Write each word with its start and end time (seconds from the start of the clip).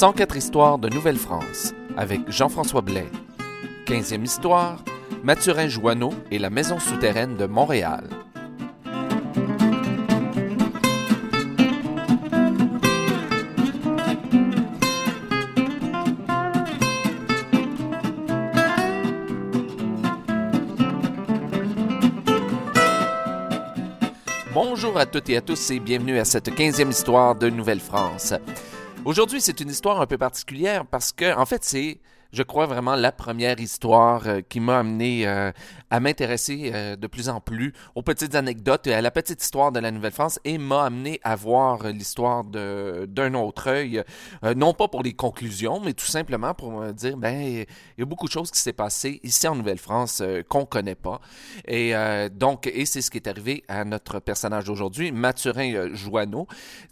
104 0.00 0.34
histoires 0.34 0.78
de 0.78 0.88
Nouvelle-France 0.88 1.74
avec 1.94 2.20
Jean-François 2.26 2.80
Blais. 2.80 3.10
15e 3.84 4.24
histoire, 4.24 4.82
Mathurin 5.22 5.68
Joanneau 5.68 6.14
et 6.30 6.38
la 6.38 6.48
maison 6.48 6.78
souterraine 6.78 7.36
de 7.36 7.44
Montréal. 7.44 8.08
Bonjour 24.54 24.96
à 24.96 25.04
toutes 25.04 25.28
et 25.28 25.36
à 25.36 25.42
tous 25.42 25.70
et 25.70 25.78
bienvenue 25.78 26.18
à 26.18 26.24
cette 26.24 26.48
15e 26.48 26.88
histoire 26.88 27.34
de 27.34 27.50
Nouvelle-France. 27.50 28.32
Aujourd'hui, 29.06 29.40
c'est 29.40 29.60
une 29.60 29.70
histoire 29.70 30.00
un 30.00 30.06
peu 30.06 30.18
particulière 30.18 30.84
parce 30.84 31.12
que, 31.12 31.34
en 31.34 31.46
fait, 31.46 31.64
c'est 31.64 31.98
je 32.32 32.42
crois 32.42 32.66
vraiment 32.66 32.94
la 32.94 33.12
première 33.12 33.58
histoire 33.60 34.26
euh, 34.26 34.40
qui 34.48 34.60
m'a 34.60 34.78
amené 34.78 35.26
euh, 35.26 35.50
à 35.90 36.00
m'intéresser 36.00 36.70
euh, 36.72 36.96
de 36.96 37.06
plus 37.06 37.28
en 37.28 37.40
plus 37.40 37.72
aux 37.94 38.02
petites 38.02 38.34
anecdotes 38.34 38.86
et 38.86 38.94
à 38.94 39.00
la 39.00 39.10
petite 39.10 39.42
histoire 39.42 39.72
de 39.72 39.80
la 39.80 39.90
Nouvelle-France 39.90 40.38
et 40.44 40.58
m'a 40.58 40.84
amené 40.84 41.20
à 41.24 41.34
voir 41.34 41.88
l'histoire 41.88 42.44
d'un 42.44 43.34
autre 43.34 43.68
œil, 43.68 44.02
non 44.56 44.74
pas 44.74 44.88
pour 44.88 45.02
les 45.02 45.12
conclusions, 45.12 45.80
mais 45.80 45.92
tout 45.92 46.06
simplement 46.06 46.54
pour 46.54 46.70
me 46.72 46.92
dire, 46.92 47.16
ben, 47.16 47.40
il 47.40 47.66
y 47.98 48.02
a 48.02 48.04
beaucoup 48.04 48.26
de 48.26 48.32
choses 48.32 48.50
qui 48.50 48.60
s'est 48.60 48.72
passé 48.72 49.20
ici 49.22 49.46
en 49.48 49.54
Nouvelle-France 49.54 50.22
qu'on 50.48 50.64
connaît 50.64 50.94
pas. 50.94 51.20
Et 51.66 51.92
donc, 52.32 52.66
et 52.66 52.86
c'est 52.86 53.02
ce 53.02 53.10
qui 53.10 53.18
est 53.18 53.28
arrivé 53.28 53.64
à 53.68 53.84
notre 53.84 54.20
personnage 54.20 54.64
d'aujourd'hui, 54.64 55.12
Mathurin 55.12 55.94
Joanneau. 55.94 56.46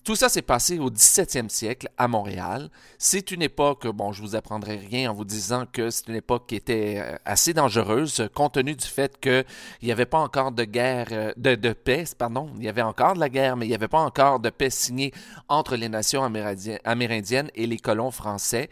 Tout 0.04 0.16
ça 0.16 0.28
s'est 0.28 0.42
passé 0.42 0.78
au 0.78 0.90
17e 0.90 1.48
siècle 1.48 1.88
à 1.96 2.08
Montréal. 2.08 2.70
C'est 2.98 3.30
une 3.30 3.42
époque, 3.42 3.86
bon, 3.86 4.12
je 4.12 4.22
vous 4.22 4.36
apprendrai 4.36 4.76
rien 4.76 5.10
en 5.10 5.14
vous 5.14 5.24
disant 5.28 5.66
que 5.70 5.90
c'est 5.90 6.08
une 6.08 6.16
époque 6.16 6.48
qui 6.48 6.56
était 6.56 6.96
euh, 6.98 7.16
assez 7.24 7.54
dangereuse, 7.54 8.28
compte 8.34 8.54
tenu 8.54 8.74
du 8.74 8.86
fait 8.86 9.20
qu'il 9.20 9.44
n'y 9.82 9.92
avait 9.92 10.06
pas 10.06 10.18
encore 10.18 10.50
de 10.50 10.64
guerre, 10.64 11.06
euh, 11.12 11.32
de, 11.36 11.54
de, 11.54 11.72
paix, 11.72 12.04
pardon, 12.18 12.50
il 12.56 12.64
y 12.64 12.68
avait 12.68 12.82
encore 12.82 13.14
de 13.14 13.20
la 13.20 13.28
guerre, 13.28 13.56
mais 13.56 13.66
il 13.66 13.68
n'y 13.68 13.74
avait 13.74 13.86
pas 13.86 14.00
encore 14.00 14.40
de 14.40 14.50
paix 14.50 14.70
signée 14.70 15.12
entre 15.48 15.76
les 15.76 15.88
nations 15.88 16.24
amérindiennes 16.24 17.50
et 17.54 17.66
les 17.66 17.78
colons 17.78 18.10
français. 18.10 18.70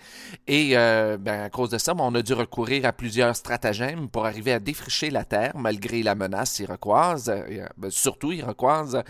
Et 0.49 0.77
euh, 0.77 1.17
ben, 1.19 1.43
à 1.43 1.51
cause 1.51 1.71
de 1.71 1.79
ça, 1.79 1.95
ben, 1.95 2.03
on 2.05 2.15
a 2.15 2.23
dû 2.23 2.33
recourir 2.33 2.87
à 2.87 2.93
plusieurs 2.93 3.37
stratagèmes 3.37 4.09
pour 4.09 4.27
arriver 4.27 4.53
à 4.53 4.59
défricher 4.59 5.11
la 5.11 5.25
terre, 5.25 5.57
malgré 5.57 6.03
la 6.03 6.15
menace 6.15 6.59
iroquoise, 6.59 7.33
ben, 7.77 7.91
surtout 7.91 8.33
iroquoise. 8.33 9.03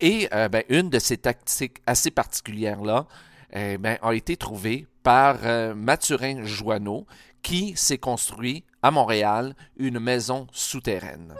Et 0.00 0.28
ben, 0.30 0.62
une 0.68 0.90
de 0.90 0.98
ces 0.98 1.16
tactiques 1.16 1.78
assez 1.86 2.10
particulières-là, 2.10 3.06
eh 3.54 3.78
ben, 3.78 3.98
a 4.02 4.12
été 4.12 4.36
trouvée 4.36 4.86
par 5.02 5.38
euh, 5.44 5.74
Mathurin 5.74 6.44
Joanneau, 6.44 7.06
qui 7.42 7.74
s'est 7.76 7.98
construit 7.98 8.64
à 8.82 8.90
Montréal 8.90 9.54
une 9.76 9.98
maison 9.98 10.46
souterraine. 10.52 11.34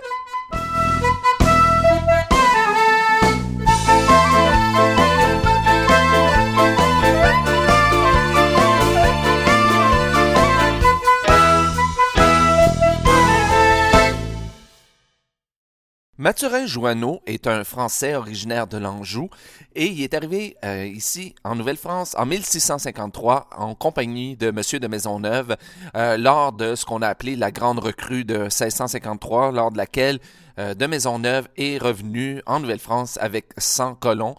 Mathurin 16.23 16.67
Joanneau 16.67 17.21
est 17.27 17.49
un 17.49 17.65
Français 17.65 18.15
originaire 18.15 18.69
de 18.69 18.79
l'Anjou 18.79 19.29
et 19.75 19.87
il 19.87 20.03
est 20.05 20.15
arrivé 20.15 20.57
euh, 20.65 20.87
ici 20.87 21.35
en 21.43 21.57
Nouvelle-France 21.57 22.15
en 22.17 22.27
1653 22.27 23.49
en 23.59 23.75
compagnie 23.75 24.37
de 24.37 24.53
Monsieur 24.53 24.79
de 24.79 24.87
Maisonneuve 24.87 25.57
euh, 25.97 26.17
lors 26.17 26.53
de 26.53 26.77
ce 26.77 26.85
qu'on 26.85 27.03
a 27.03 27.09
appelé 27.09 27.35
la 27.35 27.51
grande 27.51 27.81
recrue 27.81 28.25
de 28.25 28.43
1653, 28.43 29.51
lors 29.51 29.73
de 29.73 29.79
laquelle 29.79 30.21
euh, 30.61 30.75
de 30.75 30.87
Maisonneuve 30.87 31.49
est 31.57 31.79
revenu 31.79 32.41
en 32.47 32.61
Nouvelle-France 32.61 33.19
avec 33.21 33.47
100 33.59 33.97
colons 33.97 34.37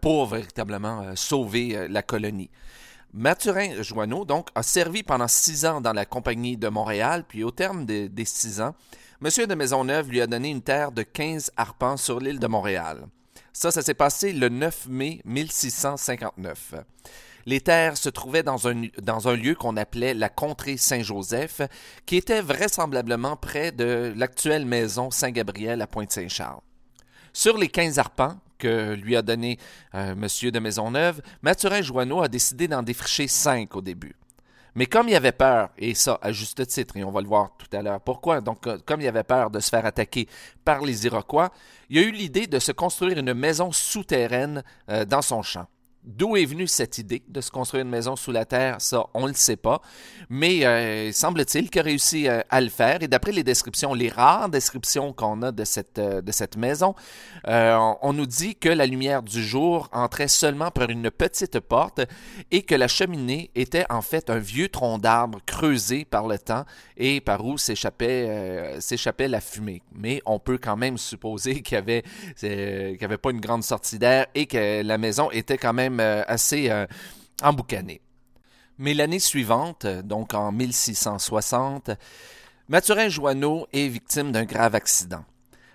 pour 0.00 0.26
véritablement 0.26 1.16
sauver 1.16 1.88
la 1.90 2.02
colonie. 2.02 2.50
Mathurin 3.12 3.82
Joanneau 3.82 4.24
donc 4.24 4.48
a 4.54 4.62
servi 4.62 5.02
pendant 5.02 5.28
six 5.28 5.64
ans 5.64 5.80
dans 5.80 5.92
la 5.92 6.04
compagnie 6.04 6.56
de 6.56 6.68
Montréal, 6.68 7.24
puis 7.26 7.44
au 7.44 7.50
terme 7.50 7.86
des 7.86 8.24
six 8.24 8.60
ans, 8.60 8.74
Monsieur 9.22 9.46
de 9.46 9.54
Maisonneuve 9.54 10.10
lui 10.10 10.20
a 10.20 10.26
donné 10.26 10.50
une 10.50 10.60
terre 10.60 10.92
de 10.92 11.02
15 11.02 11.52
arpents 11.56 11.96
sur 11.96 12.20
l'île 12.20 12.38
de 12.38 12.46
Montréal. 12.46 13.06
Ça, 13.54 13.70
ça 13.70 13.80
s'est 13.80 13.94
passé 13.94 14.34
le 14.34 14.50
9 14.50 14.88
mai 14.90 15.22
1659. 15.24 16.74
Les 17.46 17.62
terres 17.62 17.96
se 17.96 18.10
trouvaient 18.10 18.42
dans 18.42 18.68
un, 18.68 18.88
dans 19.00 19.28
un 19.28 19.34
lieu 19.34 19.54
qu'on 19.54 19.78
appelait 19.78 20.12
la 20.12 20.28
contrée 20.28 20.76
Saint-Joseph, 20.76 21.62
qui 22.04 22.16
était 22.16 22.42
vraisemblablement 22.42 23.36
près 23.36 23.72
de 23.72 24.12
l'actuelle 24.14 24.66
maison 24.66 25.10
Saint-Gabriel 25.10 25.80
à 25.80 25.86
Pointe-Saint-Charles. 25.86 26.60
Sur 27.36 27.58
les 27.58 27.68
15 27.68 27.98
arpents 27.98 28.34
que 28.56 28.94
lui 28.94 29.14
a 29.14 29.20
donné 29.20 29.58
euh, 29.94 30.12
M. 30.12 30.50
de 30.50 30.58
Maisonneuve, 30.58 31.20
Mathurin 31.42 31.82
Joanneau 31.82 32.22
a 32.22 32.28
décidé 32.28 32.66
d'en 32.66 32.82
défricher 32.82 33.28
cinq 33.28 33.76
au 33.76 33.82
début. 33.82 34.16
Mais 34.74 34.86
comme 34.86 35.10
il 35.10 35.14
avait 35.14 35.32
peur, 35.32 35.68
et 35.76 35.92
ça 35.92 36.18
à 36.22 36.32
juste 36.32 36.66
titre, 36.66 36.96
et 36.96 37.04
on 37.04 37.10
va 37.10 37.20
le 37.20 37.26
voir 37.26 37.50
tout 37.58 37.76
à 37.76 37.82
l'heure 37.82 38.00
pourquoi, 38.00 38.40
donc 38.40 38.66
euh, 38.66 38.78
comme 38.86 39.02
il 39.02 39.06
avait 39.06 39.22
peur 39.22 39.50
de 39.50 39.60
se 39.60 39.68
faire 39.68 39.84
attaquer 39.84 40.26
par 40.64 40.80
les 40.80 41.04
Iroquois, 41.04 41.52
il 41.90 41.98
a 41.98 42.02
eu 42.04 42.10
l'idée 42.10 42.46
de 42.46 42.58
se 42.58 42.72
construire 42.72 43.18
une 43.18 43.34
maison 43.34 43.70
souterraine 43.70 44.64
euh, 44.88 45.04
dans 45.04 45.20
son 45.20 45.42
champ. 45.42 45.66
D'où 46.06 46.36
est 46.36 46.44
venue 46.44 46.68
cette 46.68 46.98
idée 46.98 47.24
de 47.26 47.40
se 47.40 47.50
construire 47.50 47.82
une 47.82 47.90
maison 47.90 48.14
sous 48.14 48.30
la 48.30 48.44
terre, 48.44 48.76
ça, 48.78 49.06
on 49.12 49.22
ne 49.24 49.28
le 49.28 49.34
sait 49.34 49.56
pas. 49.56 49.82
Mais 50.30 50.64
euh, 50.64 51.10
semble-t-il 51.10 51.68
qu'il 51.68 51.80
a 51.80 51.84
réussi 51.84 52.28
euh, 52.28 52.42
à 52.48 52.60
le 52.60 52.68
faire. 52.68 53.02
Et 53.02 53.08
d'après 53.08 53.32
les 53.32 53.42
descriptions, 53.42 53.92
les 53.92 54.08
rares 54.08 54.48
descriptions 54.48 55.12
qu'on 55.12 55.42
a 55.42 55.50
de 55.50 55.64
cette, 55.64 55.98
euh, 55.98 56.22
maison, 56.56 56.94
on 57.44 58.12
nous 58.12 58.26
dit 58.26 58.54
que 58.54 58.68
la 58.68 58.86
lumière 58.86 59.24
du 59.24 59.42
jour 59.42 59.88
entrait 59.92 60.28
seulement 60.28 60.70
par 60.70 60.90
une 60.90 61.10
petite 61.10 61.58
porte 61.58 62.00
et 62.52 62.62
que 62.62 62.76
la 62.76 62.86
cheminée 62.86 63.50
était 63.56 63.84
en 63.90 64.00
fait 64.00 64.30
un 64.30 64.38
vieux 64.38 64.68
tronc 64.68 64.98
d'arbre 64.98 65.40
creusé 65.44 66.04
par 66.04 66.28
le 66.28 66.38
temps 66.38 66.64
et 66.96 67.20
par 67.20 67.44
où 67.44 67.58
s'échappait, 67.58 68.78
la 69.28 69.40
fumée. 69.40 69.82
Mais 69.92 70.22
on 70.24 70.38
peut 70.38 70.58
quand 70.58 70.76
même 70.76 70.98
supposer 70.98 71.62
qu'il 71.62 71.76
n'y 71.76 71.82
avait, 71.82 72.04
qu'il 72.38 73.04
avait 73.04 73.18
pas 73.18 73.30
une 73.30 73.40
grande 73.40 73.64
sortie 73.64 73.98
d'air 73.98 74.26
et 74.36 74.46
que 74.46 74.82
la 74.82 74.98
maison 74.98 75.30
était 75.32 75.58
quand 75.58 75.72
même 75.72 75.95
euh, 76.00 76.22
assez 76.26 76.70
euh, 76.70 76.86
emboucané. 77.42 78.00
Mais 78.78 78.94
l'année 78.94 79.18
suivante, 79.18 79.86
donc 79.86 80.34
en 80.34 80.52
1660, 80.52 81.90
Mathurin 82.68 83.08
Joanneau 83.08 83.66
est 83.72 83.88
victime 83.88 84.32
d'un 84.32 84.44
grave 84.44 84.74
accident. 84.74 85.24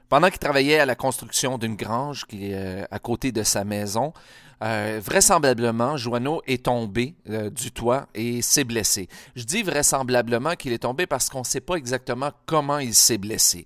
Pendant 0.09 0.29
qu'il 0.29 0.39
travaillait 0.39 0.79
à 0.79 0.85
la 0.85 0.95
construction 0.95 1.57
d'une 1.57 1.75
grange 1.75 2.25
qui 2.25 2.51
est 2.51 2.55
euh, 2.55 2.85
à 2.91 2.99
côté 2.99 3.31
de 3.31 3.43
sa 3.43 3.63
maison, 3.63 4.13
vraisemblablement, 4.61 5.97
Joanneau 5.97 6.43
est 6.45 6.65
tombé 6.65 7.15
du 7.25 7.71
toit 7.71 8.07
et 8.13 8.43
s'est 8.43 8.63
blessé. 8.63 9.07
Je 9.35 9.43
dis 9.43 9.63
vraisemblablement 9.63 10.53
qu'il 10.53 10.71
est 10.71 10.83
tombé 10.83 11.07
parce 11.07 11.29
qu'on 11.31 11.39
ne 11.39 11.45
sait 11.45 11.61
pas 11.61 11.77
exactement 11.77 12.29
comment 12.45 12.77
il 12.77 12.93
s'est 12.93 13.17
blessé. 13.17 13.65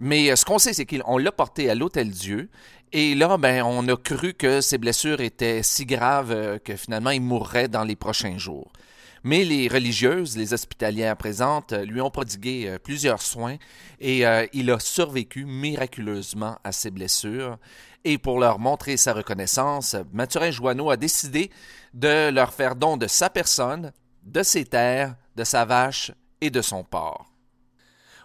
Mais 0.00 0.34
ce 0.34 0.44
qu'on 0.44 0.58
sait, 0.58 0.72
c'est 0.72 0.84
qu'on 0.84 1.16
l'a 1.16 1.30
porté 1.30 1.70
à 1.70 1.76
l'Hôtel 1.76 2.10
Dieu 2.10 2.50
et 2.92 3.14
là, 3.14 3.36
ben, 3.36 3.62
on 3.62 3.86
a 3.86 3.96
cru 3.96 4.34
que 4.34 4.60
ses 4.60 4.76
blessures 4.76 5.20
étaient 5.20 5.62
si 5.62 5.86
graves 5.86 6.32
euh, 6.32 6.58
que 6.58 6.74
finalement 6.74 7.10
il 7.10 7.20
mourrait 7.20 7.68
dans 7.68 7.84
les 7.84 7.94
prochains 7.94 8.36
jours. 8.36 8.72
Mais 9.22 9.44
les 9.44 9.68
religieuses, 9.68 10.36
les 10.36 10.54
hospitalières 10.54 11.16
présentes, 11.16 11.72
euh, 11.72 11.84
lui 11.84 12.00
ont 12.00 12.10
prodigué 12.10 12.64
euh, 12.66 12.78
plusieurs 12.78 13.22
soins 13.22 13.58
et 14.00 14.24
il 14.52 14.70
a 14.70 14.80
survécu 14.80 15.44
miraculeusement 15.44 16.58
à 16.64 16.72
ses 16.72 16.90
blessures. 16.90 17.58
Et 18.04 18.18
pour 18.18 18.40
leur 18.40 18.58
montrer 18.58 18.96
sa 18.96 19.12
reconnaissance, 19.12 19.94
Mathurin 20.12 20.50
Joanneau 20.50 20.90
a 20.90 20.96
décidé 20.96 21.50
de 21.94 22.30
leur 22.30 22.52
faire 22.54 22.74
don 22.74 22.96
de 22.96 23.06
sa 23.06 23.30
personne, 23.30 23.92
de 24.24 24.42
ses 24.42 24.64
terres, 24.64 25.14
de 25.36 25.44
sa 25.44 25.64
vache 25.64 26.12
et 26.40 26.50
de 26.50 26.62
son 26.62 26.82
porc. 26.82 27.30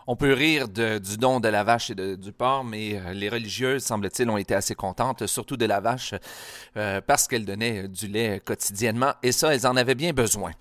On 0.07 0.16
peut 0.16 0.34
rire 0.34 0.68
du 0.68 1.18
don 1.18 1.40
de 1.40 1.48
la 1.48 1.63
vache 1.63 1.90
et 1.90 1.96
du 1.96 2.31
porc, 2.31 2.63
mais 2.63 3.00
euh, 3.00 3.13
les 3.13 3.28
religieuses, 3.28 3.84
semble-t-il, 3.84 4.30
ont 4.30 4.38
été 4.38 4.54
assez 4.54 4.75
contentes, 4.75 5.25
surtout 5.25 5.57
de 5.57 5.66
la 5.66 5.80
vache, 5.80 6.13
euh, 6.78 7.02
parce 7.02 7.28
qu'elle 7.28 7.44
donnait 7.44 7.88
du 7.88 8.07
lait 8.07 8.40
quotidiennement, 8.46 9.13
et 9.24 9.31
ça, 9.31 9.56
elles 9.56 9.66
en 9.66 9.75
avaient 9.75 9.96
bien 9.96 10.13
besoin. 10.13 10.52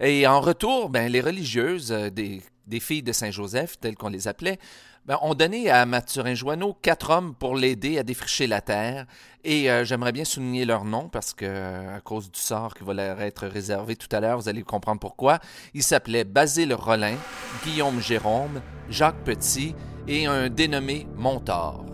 Et 0.00 0.26
en 0.26 0.40
retour, 0.40 0.90
ben, 0.90 1.10
les 1.10 1.20
religieuses, 1.20 1.92
euh, 1.92 2.10
des, 2.10 2.42
des 2.66 2.80
filles 2.80 3.02
de 3.02 3.12
Saint-Joseph, 3.12 3.78
telles 3.80 3.96
qu'on 3.96 4.08
les 4.08 4.28
appelait, 4.28 4.58
ben, 5.06 5.18
on 5.20 5.34
donnait 5.34 5.68
à 5.68 5.84
Mathurin 5.84 6.34
Joanneau 6.34 6.74
quatre 6.80 7.10
hommes 7.10 7.34
pour 7.34 7.56
l'aider 7.56 7.98
à 7.98 8.02
défricher 8.02 8.46
la 8.46 8.62
terre. 8.62 9.04
Et 9.44 9.70
euh, 9.70 9.84
j'aimerais 9.84 10.12
bien 10.12 10.24
souligner 10.24 10.64
leur 10.64 10.86
nom 10.86 11.10
parce 11.10 11.34
que, 11.34 11.94
à 11.94 12.00
cause 12.00 12.30
du 12.30 12.40
sort 12.40 12.74
qui 12.74 12.84
va 12.84 12.94
leur 12.94 13.20
être 13.20 13.46
réservé 13.46 13.96
tout 13.96 14.08
à 14.16 14.20
l'heure, 14.20 14.38
vous 14.38 14.48
allez 14.48 14.62
comprendre 14.62 15.00
pourquoi. 15.00 15.40
Ils 15.74 15.82
s'appelaient 15.82 16.24
Basile 16.24 16.72
Rollin, 16.72 17.16
Guillaume 17.64 18.00
Jérôme, 18.00 18.62
Jacques 18.88 19.22
Petit 19.24 19.74
et 20.08 20.24
un 20.24 20.48
dénommé 20.48 21.06
Montard. 21.16 21.93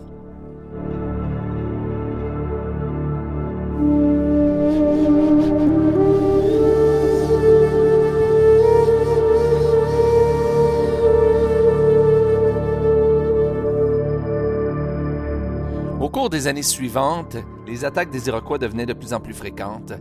Cours 16.11 16.29
des 16.29 16.47
années 16.47 16.61
suivantes, 16.61 17.37
les 17.65 17.85
attaques 17.85 18.09
des 18.09 18.27
Iroquois 18.27 18.57
devenaient 18.57 18.85
de 18.85 18.93
plus 18.93 19.13
en 19.13 19.19
plus 19.19 19.33
fréquentes. 19.33 19.93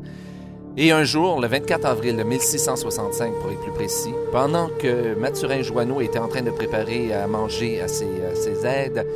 Et 0.76 0.92
un 0.92 1.04
jour, 1.04 1.40
le 1.40 1.46
24 1.46 1.84
avril 1.84 2.22
1665 2.24 3.32
pour 3.40 3.50
être 3.50 3.60
plus 3.60 3.72
précis, 3.72 4.14
pendant 4.32 4.68
que 4.78 5.14
Mathurin 5.14 5.62
Joanneau 5.62 6.00
était 6.00 6.18
en 6.18 6.28
train 6.28 6.42
de 6.42 6.50
préparer 6.50 7.12
à 7.12 7.26
manger 7.26 7.80
à 7.80 7.88
ses, 7.88 8.24
à 8.24 8.34
ses 8.34 8.66
aides, 8.66 9.06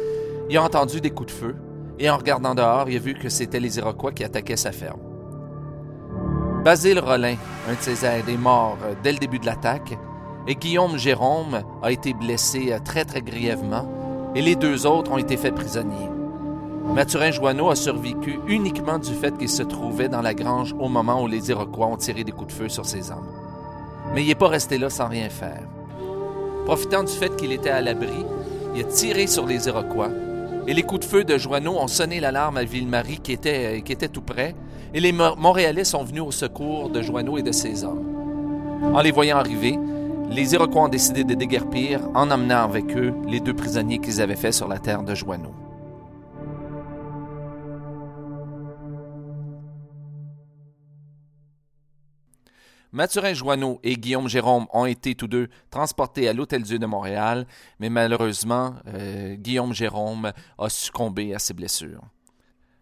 il 0.49 0.57
a 0.57 0.63
entendu 0.63 1.01
des 1.01 1.11
coups 1.11 1.33
de 1.33 1.39
feu 1.39 1.57
et 1.99 2.11
en 2.11 2.17
regardant 2.17 2.55
dehors, 2.55 2.89
il 2.89 2.97
a 2.97 3.01
vu 3.01 3.15
que 3.15 3.29
c'était 3.29 3.61
les 3.61 3.79
Iroquois 3.79 4.13
qui 4.13 4.25
attaquaient 4.25 4.57
sa 4.57 4.73
ferme. 4.73 5.01
Basile 6.65 6.99
Rollin, 6.99 7.37
un 7.69 7.75
de 7.75 7.81
ses 7.81 8.05
aides, 8.05 8.29
est 8.29 8.37
mort 8.37 8.79
euh, 8.85 8.95
dès 9.03 9.13
le 9.13 9.19
début 9.19 9.39
de 9.39 9.47
l'attaque 9.47 9.97
et 10.47 10.55
Guillaume 10.55 10.97
Jérôme 10.97 11.63
a 11.83 11.93
été 11.93 12.15
blessé 12.15 12.73
euh, 12.73 12.79
très 12.85 13.05
très 13.05 13.21
grièvement 13.21 14.33
et 14.35 14.43
les 14.43 14.57
deux 14.57 14.87
autres 14.87 15.13
ont 15.13 15.19
été 15.19 15.37
faits 15.37 15.55
prisonniers. 15.55 16.14
Mathurin 16.93 17.31
Joanneau 17.31 17.71
a 17.71 17.75
survécu 17.75 18.39
uniquement 18.47 18.99
du 18.99 19.13
fait 19.13 19.37
qu'il 19.37 19.49
se 19.49 19.63
trouvait 19.63 20.09
dans 20.09 20.21
la 20.21 20.35
grange 20.35 20.75
au 20.79 20.89
moment 20.89 21.23
où 21.23 21.27
les 21.27 21.51
Iroquois 21.51 21.87
ont 21.87 21.97
tiré 21.97 22.25
des 22.25 22.33
coups 22.33 22.49
de 22.49 22.53
feu 22.53 22.69
sur 22.69 22.85
ses 22.85 23.11
hommes. 23.11 23.27
Mais 24.15 24.23
il 24.23 24.29
n'est 24.29 24.35
pas 24.35 24.49
resté 24.49 24.79
là 24.79 24.91
sans 24.91 25.09
rien 25.09 25.29
faire. 25.29 25.63
Profitant 26.67 27.03
du 27.03 27.13
fait 27.13 27.35
qu'il 27.37 27.53
était 27.53 27.71
à 27.71 27.81
l'abri, 27.81 28.25
il 28.75 28.83
a 28.83 28.85
tiré 28.85 29.27
sur 29.27 29.47
les 29.47 29.67
Iroquois 29.67 30.11
et 30.67 30.75
les 30.75 30.83
coups 30.83 31.01
de 31.01 31.11
feu 31.11 31.25
de 31.25 31.37
Joanneau 31.37 31.77
ont 31.79 31.89
sonné 31.89 32.21
l'alarme 32.21 32.59
à 32.59 32.65
Ville-Marie 32.65 33.19
qui 33.19 33.33
était, 33.33 33.83
qui 33.83 33.93
était 33.93 34.09
tout 34.09 34.23
près 34.23 34.55
et 34.93 35.01
les 35.01 35.13
Montréalais 35.13 35.85
sont 35.85 36.05
venus 36.05 36.23
au 36.23 36.31
secours 36.31 36.91
de 36.91 37.03
Joanneau 37.03 37.39
et 37.39 37.43
de 37.43 37.53
ses 37.53 37.83
hommes. 37.83 38.05
En 38.95 39.01
les 39.01 39.11
voyant 39.11 39.39
arriver, 39.39 39.79
les 40.31 40.55
Iroquois 40.55 40.83
ont 40.83 40.89
décidé 40.89 41.25
de 41.25 41.35
déguerpir 41.35 42.01
en 42.15 42.31
emmenant 42.31 42.63
avec 42.63 42.97
eux 42.97 43.15
les 43.27 43.41
deux 43.41 43.55
prisonniers 43.55 43.99
qu'ils 43.99 44.21
avaient 44.21 44.37
faits 44.37 44.55
sur 44.55 44.69
la 44.69 44.79
terre 44.79 45.03
de 45.03 45.15
Joanneau. 45.15 45.64
Mathurin 52.95 53.35
Joanneau 53.35 53.81
et 53.83 53.97
Guillaume 53.97 54.29
Jérôme 54.29 54.69
ont 54.73 54.87
été 54.87 55.17
tous 55.17 55.27
deux 55.27 55.49
transportés 55.69 56.29
à 56.29 56.33
l'Hôtel-Dieu 56.33 56.79
de 56.79 56.87
Montréal, 56.87 57.45
mais 57.81 57.91
malheureusement, 57.91 58.77
euh, 58.87 59.35
Guillaume 59.35 59.75
Jérôme 59.75 60.33
a 60.59 60.69
succombé 60.69 61.35
à 61.35 61.41
ses 61.41 61.55
blessures. 61.55 62.03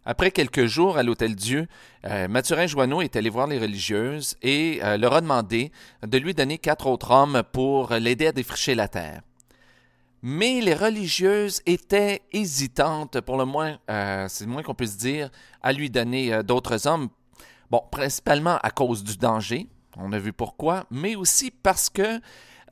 Après 0.04 0.30
quelques 0.30 0.66
jours 0.66 0.98
à 0.98 1.02
l'Hôtel-Dieu, 1.02 1.66
euh, 2.04 2.28
Mathurin 2.28 2.66
Joanneau 2.66 3.00
est 3.00 3.16
allé 3.16 3.30
voir 3.30 3.46
les 3.46 3.58
religieuses 3.58 4.36
et 4.42 4.80
euh, 4.82 4.98
leur 4.98 5.14
a 5.14 5.22
demandé 5.22 5.72
de 6.06 6.18
lui 6.18 6.34
donner 6.34 6.58
quatre 6.58 6.88
autres 6.88 7.10
hommes 7.10 7.42
pour 7.50 7.94
l'aider 7.94 8.26
à 8.26 8.32
défricher 8.32 8.74
la 8.74 8.88
terre. 8.88 9.22
Mais 10.20 10.60
les 10.60 10.74
religieuses 10.74 11.62
étaient 11.64 12.20
hésitantes, 12.32 13.22
pour 13.22 13.38
le 13.38 13.46
moins, 13.46 13.78
c'est 13.88 14.44
le 14.44 14.50
moins 14.50 14.62
qu'on 14.62 14.74
puisse 14.74 14.98
dire, 14.98 15.30
à 15.62 15.72
lui 15.72 15.88
donner 15.88 16.42
d'autres 16.44 16.86
hommes. 16.86 17.08
Bon, 17.70 17.82
principalement 17.90 18.58
à 18.62 18.70
cause 18.70 19.02
du 19.02 19.16
danger, 19.16 19.68
on 19.96 20.12
a 20.12 20.18
vu 20.18 20.32
pourquoi, 20.32 20.84
mais 20.90 21.16
aussi 21.16 21.50
parce 21.50 21.90
que 21.90 22.20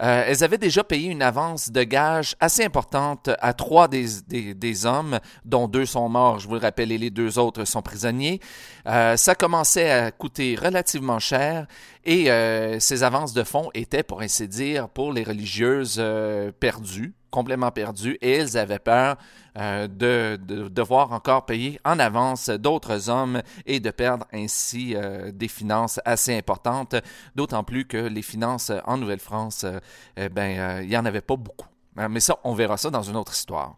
euh, 0.02 0.24
elles 0.26 0.42
avaient 0.42 0.58
déjà 0.58 0.82
payé 0.82 1.10
une 1.10 1.20
avance 1.20 1.70
de 1.70 1.82
gage 1.82 2.34
assez 2.40 2.64
importante 2.64 3.28
à 3.40 3.52
trois 3.52 3.86
des, 3.86 4.86
hommes, 4.86 5.20
dont 5.44 5.68
deux 5.68 5.84
sont 5.84 6.08
morts, 6.08 6.38
je 6.38 6.48
vous 6.48 6.54
le 6.54 6.60
rappelle, 6.60 6.90
et 6.90 6.98
les 6.98 7.10
deux 7.10 7.38
autres 7.38 7.66
sont 7.66 7.82
prisonniers. 7.82 8.40
Euh, 8.86 9.16
ça 9.16 9.34
commençait 9.34 9.90
à 9.90 10.10
coûter 10.10 10.56
relativement 10.56 11.18
cher 11.18 11.66
et 12.04 12.30
euh, 12.30 12.80
ces 12.80 13.02
avances 13.02 13.34
de 13.34 13.44
fonds 13.44 13.70
étaient, 13.74 14.02
pour 14.02 14.22
ainsi 14.22 14.48
dire, 14.48 14.88
pour 14.88 15.12
les 15.12 15.22
religieuses 15.22 16.02
perdues 16.60 17.14
complètement 17.30 17.70
perdues 17.70 18.18
et 18.20 18.32
elles 18.32 18.56
avaient 18.56 18.78
peur 18.78 19.16
euh, 19.56 19.88
de, 19.88 20.38
devoir 20.68 21.12
encore 21.12 21.46
payer 21.46 21.80
en 21.84 21.98
avance 21.98 22.50
d'autres 22.50 23.08
hommes 23.10 23.42
et 23.66 23.80
de 23.80 23.90
perdre 23.90 24.26
ainsi 24.32 24.94
euh, 24.94 25.32
des 25.32 25.48
finances 25.48 26.00
assez 26.04 26.36
importantes, 26.36 26.94
d'autant 27.34 27.64
plus 27.64 27.84
que 27.84 27.96
les 27.96 28.22
finances 28.22 28.72
en 28.84 28.96
Nouvelle-France, 28.96 29.64
euh, 29.64 30.28
ben, 30.28 30.82
il 30.82 30.88
n'y 30.88 30.96
en 30.96 31.04
avait 31.04 31.20
pas 31.20 31.36
beaucoup. 31.36 31.68
Hein, 31.96 32.08
mais 32.08 32.20
ça, 32.20 32.38
on 32.44 32.54
verra 32.54 32.76
ça 32.76 32.90
dans 32.90 33.02
une 33.02 33.16
autre 33.16 33.32
histoire. 33.32 33.76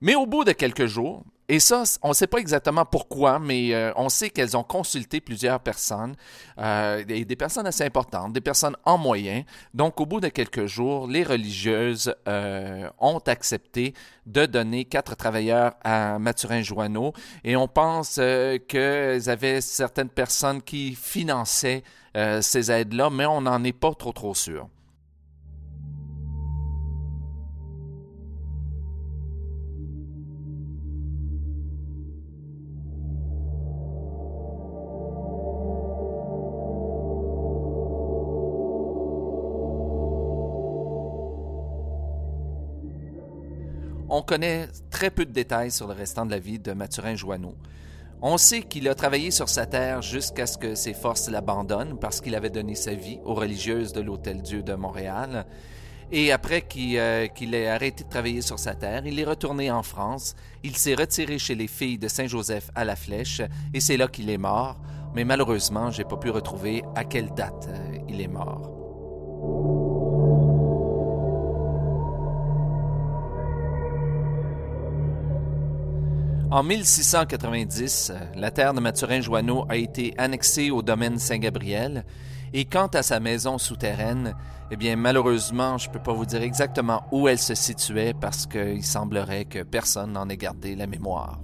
Mais 0.00 0.14
au 0.14 0.26
bout 0.26 0.44
de 0.44 0.52
quelques 0.52 0.86
jours, 0.86 1.24
et 1.48 1.60
ça, 1.60 1.84
on 2.02 2.08
ne 2.08 2.14
sait 2.14 2.26
pas 2.26 2.38
exactement 2.38 2.84
pourquoi, 2.84 3.38
mais 3.38 3.72
euh, 3.72 3.92
on 3.94 4.08
sait 4.08 4.30
qu'elles 4.30 4.56
ont 4.56 4.64
consulté 4.64 5.20
plusieurs 5.20 5.60
personnes, 5.60 6.16
euh, 6.58 7.04
des, 7.04 7.24
personnes 7.36 7.68
assez 7.68 7.84
importantes, 7.84 8.32
des 8.32 8.40
personnes 8.40 8.76
en 8.84 8.98
moyen. 8.98 9.44
Donc, 9.72 10.00
au 10.00 10.06
bout 10.06 10.20
de 10.20 10.28
quelques 10.28 10.66
jours, 10.66 11.06
les 11.06 11.22
religieuses 11.22 12.12
euh, 12.26 12.90
ont 12.98 13.20
accepté 13.26 13.94
de 14.26 14.44
donner 14.46 14.86
quatre 14.86 15.14
travailleurs 15.14 15.74
à 15.84 16.18
Mathurin 16.18 16.62
Joanneau. 16.62 17.12
Et 17.44 17.54
on 17.54 17.68
pense 17.68 18.20
qu'elles 18.68 19.30
avaient 19.30 19.60
certaines 19.60 20.10
personnes 20.10 20.62
qui 20.62 20.94
finançaient 20.94 21.84
ces 22.40 22.72
aides-là, 22.72 23.10
mais 23.10 23.26
on 23.26 23.42
n'en 23.42 23.62
est 23.62 23.74
pas 23.74 23.92
trop 23.92 24.12
trop 24.12 24.34
sûr. 24.34 24.68
On 44.08 44.22
connaît 44.22 44.68
très 44.90 45.10
peu 45.10 45.24
de 45.24 45.32
détails 45.32 45.70
sur 45.70 45.86
le 45.86 45.94
restant 45.94 46.26
de 46.26 46.30
la 46.30 46.38
vie 46.38 46.58
de 46.58 46.72
Mathurin 46.72 47.14
Joanneau. 47.14 47.54
On 48.22 48.38
sait 48.38 48.62
qu'il 48.62 48.88
a 48.88 48.94
travaillé 48.94 49.30
sur 49.30 49.48
sa 49.48 49.66
terre 49.66 50.00
jusqu'à 50.00 50.46
ce 50.46 50.56
que 50.56 50.74
ses 50.74 50.94
forces 50.94 51.28
l'abandonnent 51.28 51.98
parce 51.98 52.20
qu'il 52.20 52.34
avait 52.34 52.50
donné 52.50 52.74
sa 52.74 52.94
vie 52.94 53.18
aux 53.24 53.34
religieuses 53.34 53.92
de 53.92 54.00
l'Hôtel-Dieu 54.00 54.62
de 54.62 54.74
Montréal. 54.74 55.46
Et 56.12 56.32
après 56.32 56.64
euh, 56.76 57.26
qu'il 57.26 57.54
ait 57.54 57.68
arrêté 57.68 58.04
de 58.04 58.08
travailler 58.08 58.40
sur 58.40 58.58
sa 58.58 58.74
terre, 58.74 59.04
il 59.06 59.18
est 59.18 59.24
retourné 59.24 59.70
en 59.70 59.82
France. 59.82 60.34
Il 60.62 60.76
s'est 60.76 60.94
retiré 60.94 61.38
chez 61.38 61.54
les 61.54 61.66
filles 61.66 61.98
de 61.98 62.08
Saint-Joseph 62.08 62.70
à 62.74 62.84
la 62.84 62.96
Flèche 62.96 63.42
et 63.74 63.80
c'est 63.80 63.96
là 63.96 64.06
qu'il 64.06 64.30
est 64.30 64.38
mort. 64.38 64.76
Mais 65.14 65.24
malheureusement, 65.24 65.90
j'ai 65.90 66.04
pas 66.04 66.16
pu 66.16 66.30
retrouver 66.30 66.84
à 66.94 67.04
quelle 67.04 67.30
date 67.34 67.68
euh, 67.68 67.98
il 68.08 68.20
est 68.20 68.28
mort. 68.28 69.95
En 76.48 76.62
1690, 76.62 78.12
la 78.36 78.52
terre 78.52 78.72
de 78.72 78.78
Mathurin 78.78 79.20
Joanneau 79.20 79.66
a 79.68 79.74
été 79.76 80.14
annexée 80.16 80.70
au 80.70 80.80
domaine 80.80 81.18
Saint-Gabriel. 81.18 82.04
Et 82.52 82.66
quant 82.66 82.86
à 82.86 83.02
sa 83.02 83.18
maison 83.18 83.58
souterraine, 83.58 84.32
eh 84.70 84.76
bien, 84.76 84.94
malheureusement, 84.94 85.76
je 85.76 85.88
ne 85.88 85.92
peux 85.92 85.98
pas 85.98 86.12
vous 86.12 86.24
dire 86.24 86.42
exactement 86.42 87.02
où 87.10 87.26
elle 87.26 87.40
se 87.40 87.56
situait 87.56 88.14
parce 88.14 88.46
qu'il 88.46 88.84
semblerait 88.84 89.46
que 89.46 89.64
personne 89.64 90.12
n'en 90.12 90.28
ait 90.28 90.36
gardé 90.36 90.76
la 90.76 90.86
mémoire. 90.86 91.40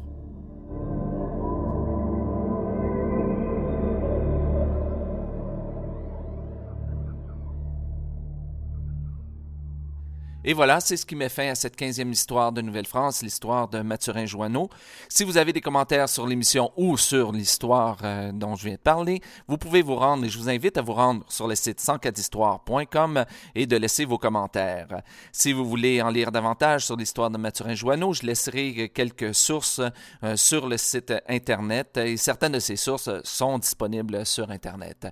Et 10.45 10.55
voilà, 10.55 10.81
c'est 10.81 10.97
ce 10.97 11.07
qui 11.07 11.15
met 11.15 11.29
fin 11.29 11.51
à 11.51 11.55
cette 11.55 11.79
15e 11.79 12.11
histoire 12.11 12.51
de 12.51 12.63
Nouvelle-France, 12.63 13.23
l'histoire 13.23 13.69
de 13.69 13.81
Mathurin 13.81 14.27
Joanneau. 14.27 14.69
Si 15.09 15.23
vous 15.23 15.37
avez 15.37 15.53
des 15.53 15.61
commentaires 15.61 16.09
sur 16.09 16.27
l'émission 16.27 16.73
ou 16.77 16.97
sur 16.97 17.31
l'histoire 17.31 17.99
euh, 18.03 18.33
dont 18.33 18.57
je 18.57 18.65
viens 18.65 18.75
de 18.75 18.81
parler, 18.81 19.21
vous 19.47 19.57
pouvez 19.57 19.83
vous 19.83 19.95
rendre, 19.95 20.25
et 20.25 20.29
je 20.29 20.37
vous 20.39 20.49
invite 20.49 20.79
à 20.79 20.83
vous 20.83 20.95
rendre 20.95 21.25
sur 21.29 21.47
le 21.47 21.55
site 21.55 21.79
104histoire.com 21.79 23.25
et 23.55 23.67
de 23.67 23.77
laisser 23.77 24.05
vos 24.05 24.19
commentaires. 24.19 25.03
Si 25.31 25.53
vous 25.53 25.65
voulez 25.65 26.03
en 26.03 26.11
lire 26.11 26.33
davantage 26.33 26.87
sur 26.87 26.97
l'histoire 26.97 27.31
de 27.31 27.39
Mathurin 27.39 27.77
Joanneau, 27.77 28.13
je 28.13 28.27
laisserai 28.27 28.89
quelques 28.89 29.37
sources 29.37 29.81
euh, 30.25 30.37
sur 30.37 30.67
le 30.67 30.77
site 30.77 31.15
Internet 31.29 31.99
et 31.99 32.17
certaines 32.17 32.53
de 32.53 32.59
ces 32.59 32.75
sources 32.75 33.11
sont 33.23 33.59
disponibles 33.59 34.27
sur 34.27 34.51
Internet. 34.51 35.07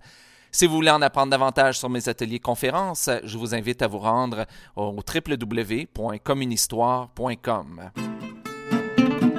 Si 0.52 0.66
vous 0.66 0.74
voulez 0.74 0.90
en 0.90 1.00
apprendre 1.00 1.30
davantage 1.30 1.78
sur 1.78 1.88
mes 1.88 2.08
ateliers 2.08 2.40
conférences, 2.40 3.08
je 3.22 3.38
vous 3.38 3.54
invite 3.54 3.82
à 3.82 3.86
vous 3.86 3.98
rendre 3.98 4.46
au 4.74 4.96
www.communhistoire.com. 4.96 7.90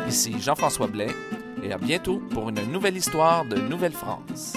Ici 0.08 0.36
Jean-François 0.40 0.88
Blais 0.88 1.14
et 1.64 1.74
à 1.74 1.78
bientôt 1.78 2.22
pour 2.32 2.48
une 2.50 2.64
nouvelle 2.72 2.96
histoire 2.96 3.44
de 3.46 3.58
Nouvelle-France. 3.58 4.56